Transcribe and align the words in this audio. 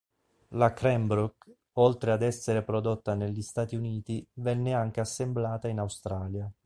La 0.55 0.73
Cranbrook, 0.73 1.51
oltre 1.73 2.11
ad 2.11 2.23
essere 2.23 2.63
prodotta 2.63 3.13
negli 3.13 3.43
Stati 3.43 3.75
Uniti, 3.75 4.27
venne 4.37 4.73
anche 4.73 4.99
assemblata 4.99 5.67
in 5.67 5.77
Australia. 5.77 6.51